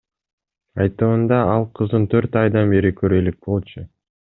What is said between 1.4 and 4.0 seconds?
ал кызын төрт айдан бери көрө элек болчу.